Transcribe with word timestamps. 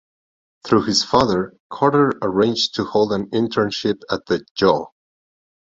Through 0.65 0.85
his 0.85 1.03
father, 1.03 1.53
Carter 1.69 2.11
arranged 2.23 2.73
to 2.73 2.85
hold 2.85 3.13
an 3.13 3.29
internship 3.29 4.01
at 4.09 4.25
the 4.25 4.43
Joh. 4.55 4.93